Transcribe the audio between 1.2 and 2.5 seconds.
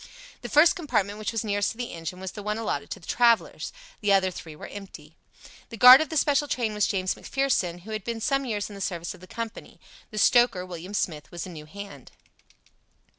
was nearest to the engine, was the